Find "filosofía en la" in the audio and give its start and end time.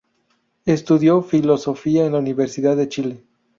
1.21-2.17